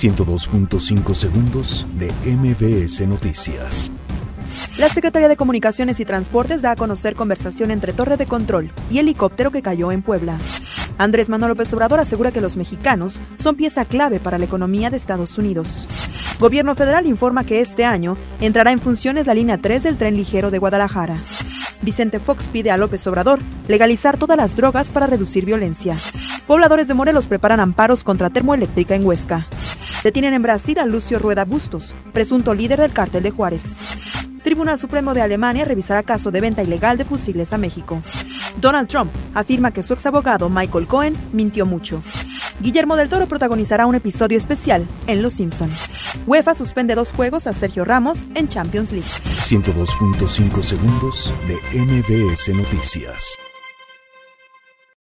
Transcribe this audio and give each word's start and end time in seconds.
102.5 0.00 1.14
segundos 1.14 1.86
de 1.98 2.10
MBS 2.24 3.06
Noticias. 3.06 3.92
La 4.78 4.88
Secretaría 4.88 5.28
de 5.28 5.36
Comunicaciones 5.36 6.00
y 6.00 6.06
Transportes 6.06 6.62
da 6.62 6.70
a 6.70 6.76
conocer 6.76 7.14
conversación 7.14 7.70
entre 7.70 7.92
torre 7.92 8.16
de 8.16 8.24
control 8.24 8.72
y 8.90 8.98
helicóptero 8.98 9.50
que 9.50 9.60
cayó 9.60 9.92
en 9.92 10.00
Puebla. 10.00 10.38
Andrés 10.96 11.28
Manuel 11.28 11.50
López 11.50 11.70
Obrador 11.74 12.00
asegura 12.00 12.32
que 12.32 12.40
los 12.40 12.56
mexicanos 12.56 13.20
son 13.36 13.56
pieza 13.56 13.84
clave 13.84 14.20
para 14.20 14.38
la 14.38 14.46
economía 14.46 14.88
de 14.88 14.96
Estados 14.96 15.36
Unidos. 15.36 15.86
Gobierno 16.38 16.74
federal 16.74 17.06
informa 17.06 17.44
que 17.44 17.60
este 17.60 17.84
año 17.84 18.16
entrará 18.40 18.72
en 18.72 18.78
funciones 18.78 19.26
la 19.26 19.34
línea 19.34 19.58
3 19.58 19.82
del 19.82 19.98
tren 19.98 20.16
ligero 20.16 20.50
de 20.50 20.60
Guadalajara. 20.60 21.18
Vicente 21.82 22.20
Fox 22.20 22.48
pide 22.48 22.70
a 22.70 22.78
López 22.78 23.06
Obrador 23.06 23.40
legalizar 23.68 24.16
todas 24.16 24.38
las 24.38 24.56
drogas 24.56 24.90
para 24.92 25.06
reducir 25.06 25.44
violencia. 25.44 25.94
Pobladores 26.46 26.88
de 26.88 26.94
Morelos 26.94 27.26
preparan 27.26 27.60
amparos 27.60 28.02
contra 28.02 28.30
termoeléctrica 28.30 28.94
en 28.94 29.04
Huesca. 29.04 29.46
Detienen 30.02 30.32
en 30.32 30.42
Brasil 30.42 30.78
a 30.78 30.86
Lucio 30.86 31.18
Rueda 31.18 31.44
Bustos, 31.44 31.94
presunto 32.12 32.54
líder 32.54 32.80
del 32.80 32.92
cártel 32.92 33.22
de 33.22 33.30
Juárez. 33.30 33.76
Tribunal 34.42 34.78
Supremo 34.78 35.12
de 35.12 35.20
Alemania 35.20 35.66
revisará 35.66 36.02
caso 36.02 36.30
de 36.30 36.40
venta 36.40 36.62
ilegal 36.62 36.96
de 36.96 37.04
fusiles 37.04 37.52
a 37.52 37.58
México. 37.58 38.02
Donald 38.58 38.88
Trump 38.88 39.10
afirma 39.34 39.72
que 39.72 39.82
su 39.82 39.92
ex 39.92 40.06
abogado 40.06 40.48
Michael 40.48 40.86
Cohen 40.86 41.14
mintió 41.32 41.66
mucho. 41.66 42.02
Guillermo 42.60 42.96
del 42.96 43.10
Toro 43.10 43.26
protagonizará 43.26 43.86
un 43.86 43.94
episodio 43.94 44.38
especial 44.38 44.86
en 45.06 45.22
Los 45.22 45.34
Simpson. 45.34 45.70
UEFA 46.26 46.54
suspende 46.54 46.94
dos 46.94 47.12
juegos 47.12 47.46
a 47.46 47.52
Sergio 47.52 47.84
Ramos 47.84 48.26
en 48.34 48.48
Champions 48.48 48.92
League. 48.92 49.08
102.5 49.24 50.62
segundos 50.62 51.32
de 51.46 51.56
MBS 51.78 52.54
Noticias. 52.54 53.36